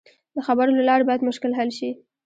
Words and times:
د 0.35 0.37
خبرو 0.47 0.75
له 0.77 0.83
لارې 0.89 1.07
باید 1.07 1.27
مشکل 1.29 1.51
حل 1.59 1.69
شي. 1.77 1.89